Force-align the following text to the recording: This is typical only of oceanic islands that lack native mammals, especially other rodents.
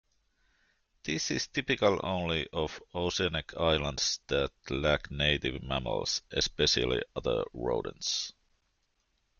This 1.03 1.29
is 1.29 1.45
typical 1.45 1.99
only 2.03 2.47
of 2.51 2.81
oceanic 2.95 3.55
islands 3.55 4.19
that 4.29 4.51
lack 4.67 5.11
native 5.11 5.61
mammals, 5.61 6.23
especially 6.31 7.03
other 7.15 7.43
rodents. 7.53 8.33